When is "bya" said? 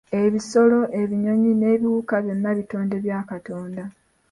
3.05-3.19